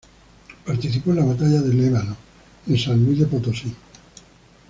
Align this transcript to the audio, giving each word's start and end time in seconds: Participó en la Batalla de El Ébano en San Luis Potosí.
Participó 0.65 1.11
en 1.11 1.17
la 1.17 1.25
Batalla 1.25 1.61
de 1.61 1.69
El 1.69 1.83
Ébano 1.83 2.17
en 2.67 2.75
San 2.75 3.05
Luis 3.05 3.23
Potosí. 3.27 3.71